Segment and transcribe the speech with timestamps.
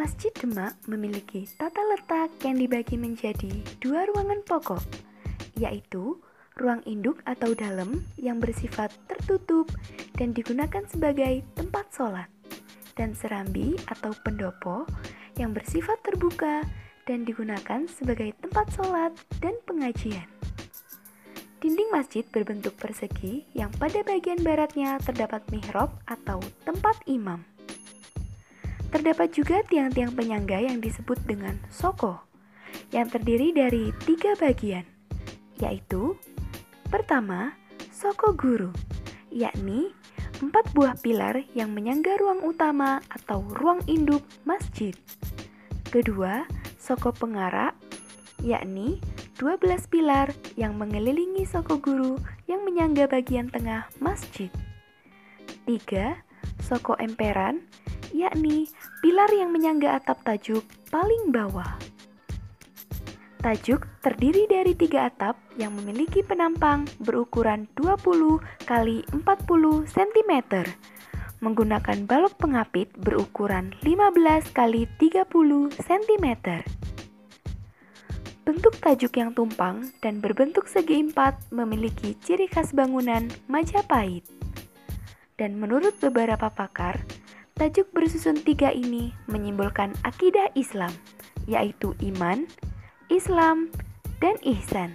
[0.00, 3.52] Masjid Demak memiliki tata letak yang dibagi menjadi
[3.84, 4.80] dua ruangan pokok,
[5.60, 6.16] yaitu
[6.56, 9.68] ruang induk atau dalam yang bersifat tertutup
[10.16, 12.32] dan digunakan sebagai tempat sholat,
[12.96, 14.88] dan serambi atau pendopo
[15.36, 16.64] yang bersifat terbuka
[17.04, 19.12] dan digunakan sebagai tempat sholat
[19.44, 20.24] dan pengajian.
[21.60, 27.49] Dinding masjid berbentuk persegi yang pada bagian baratnya terdapat mihrab atau tempat imam.
[28.90, 32.18] Terdapat juga tiang-tiang penyangga yang disebut dengan soko,
[32.90, 34.82] yang terdiri dari tiga bagian,
[35.62, 36.18] yaitu
[36.90, 37.54] pertama,
[37.94, 38.74] soko guru,
[39.30, 39.94] yakni
[40.42, 44.96] empat buah pilar yang menyangga ruang utama atau ruang induk masjid.
[45.86, 46.42] Kedua,
[46.80, 47.78] soko pengarak,
[48.42, 48.98] yakni
[49.38, 52.18] 12 pilar yang mengelilingi soko guru
[52.50, 54.50] yang menyangga bagian tengah masjid.
[55.64, 56.20] Tiga,
[56.60, 57.64] soko emperan,
[58.14, 61.78] yakni pilar yang menyangga atap tajuk paling bawah.
[63.40, 68.36] Tajuk terdiri dari tiga atap yang memiliki penampang berukuran 20
[68.68, 69.16] x 40
[69.88, 70.32] cm
[71.40, 74.60] menggunakan balok pengapit berukuran 15 x
[75.00, 76.26] 30 cm.
[78.44, 84.24] Bentuk tajuk yang tumpang dan berbentuk segi empat memiliki ciri khas bangunan Majapahit.
[85.40, 87.00] Dan menurut beberapa pakar,
[87.58, 90.92] Tajuk bersusun tiga ini menyimbolkan akidah Islam,
[91.48, 92.46] yaitu iman,
[93.10, 93.72] Islam,
[94.20, 94.94] dan ihsan.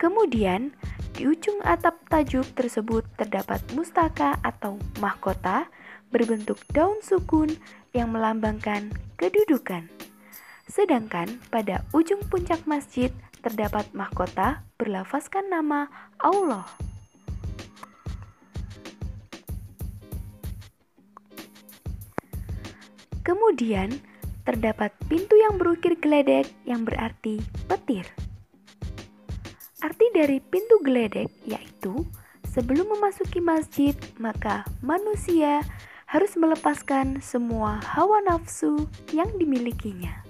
[0.00, 0.72] Kemudian,
[1.14, 5.70] di ujung atap tajuk tersebut terdapat mustaka atau mahkota
[6.10, 7.54] berbentuk daun sukun
[7.94, 9.86] yang melambangkan kedudukan.
[10.66, 13.14] Sedangkan pada ujung puncak masjid
[13.44, 15.86] terdapat mahkota berlafazkan nama
[16.18, 16.66] Allah.
[23.24, 23.88] Kemudian,
[24.44, 28.04] terdapat pintu yang berukir geledek yang berarti petir.
[29.80, 32.04] Arti dari pintu geledek yaitu
[32.52, 35.64] sebelum memasuki masjid, maka manusia
[36.04, 40.24] harus melepaskan semua hawa nafsu yang dimilikinya.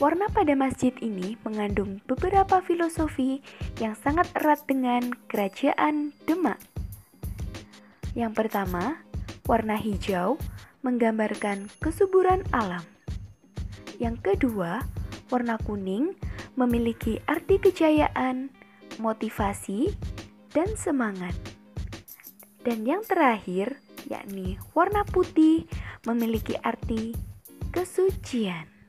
[0.00, 3.44] Warna pada masjid ini mengandung beberapa filosofi
[3.84, 6.56] yang sangat erat dengan kerajaan Demak.
[8.14, 8.98] Yang pertama,
[9.46, 10.38] warna hijau
[10.82, 12.82] menggambarkan kesuburan alam.
[14.00, 14.82] Yang kedua,
[15.28, 16.16] warna kuning
[16.56, 18.50] memiliki arti kejayaan,
[18.98, 19.92] motivasi,
[20.50, 21.36] dan semangat.
[22.64, 23.78] Dan yang terakhir,
[24.08, 25.68] yakni warna putih
[26.04, 27.14] memiliki arti
[27.70, 28.79] kesucian.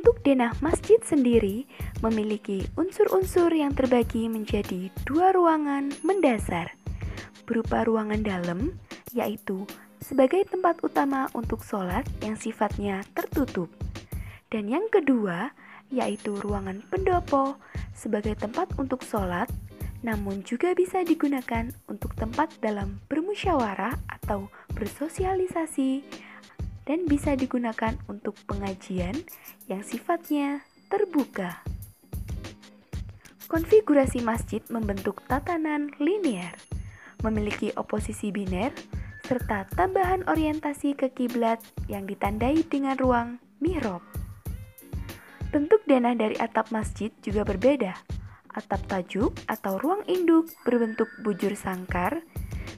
[0.00, 1.68] Untuk denah masjid sendiri
[2.00, 6.72] memiliki unsur-unsur yang terbagi menjadi dua ruangan mendasar,
[7.44, 8.80] berupa ruangan dalam,
[9.12, 9.68] yaitu
[10.00, 13.68] sebagai tempat utama untuk sholat yang sifatnya tertutup,
[14.48, 15.52] dan yang kedua
[15.92, 17.60] yaitu ruangan pendopo
[17.92, 19.52] sebagai tempat untuk sholat,
[20.00, 26.08] namun juga bisa digunakan untuk tempat dalam bermusyawarah atau bersosialisasi
[26.90, 29.14] dan bisa digunakan untuk pengajian
[29.70, 31.62] yang sifatnya terbuka.
[33.46, 36.50] Konfigurasi masjid membentuk tatanan linear,
[37.22, 38.74] memiliki oposisi biner,
[39.22, 44.02] serta tambahan orientasi ke kiblat yang ditandai dengan ruang mihrab.
[45.54, 47.94] Bentuk denah dari atap masjid juga berbeda.
[48.50, 52.26] Atap tajuk atau ruang induk berbentuk bujur sangkar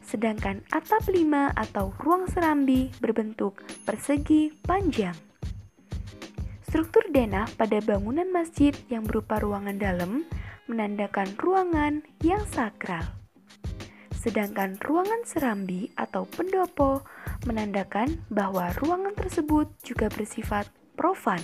[0.01, 5.17] sedangkan atap lima atau ruang serambi berbentuk persegi panjang.
[6.65, 10.25] Struktur denah pada bangunan masjid yang berupa ruangan dalam
[10.65, 13.05] menandakan ruangan yang sakral.
[14.17, 17.05] Sedangkan ruangan serambi atau pendopo
[17.45, 21.43] menandakan bahwa ruangan tersebut juga bersifat profan.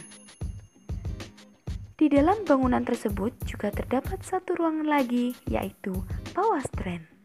[1.99, 5.93] Di dalam bangunan tersebut juga terdapat satu ruangan lagi, yaitu
[6.31, 7.18] pawastren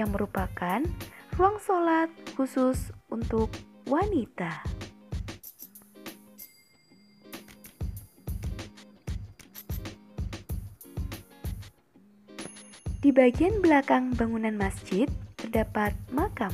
[0.00, 0.80] yang merupakan
[1.36, 3.52] ruang sholat khusus untuk
[3.84, 4.64] wanita.
[13.00, 15.08] Di bagian belakang bangunan masjid
[15.40, 16.52] terdapat makam,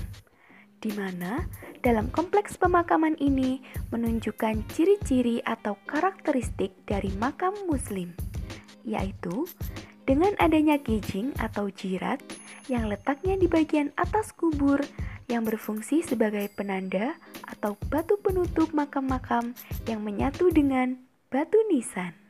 [0.78, 1.42] di mana
[1.82, 3.58] dalam kompleks pemakaman ini
[3.90, 8.14] menunjukkan ciri-ciri atau karakteristik dari makam Muslim,
[8.86, 9.42] yaitu
[10.06, 12.22] dengan adanya kijing atau jirat
[12.70, 14.78] yang letaknya di bagian atas kubur
[15.26, 19.52] yang berfungsi sebagai penanda atau batu penutup makam-makam
[19.90, 20.94] yang menyatu dengan
[21.28, 22.25] batu nisan.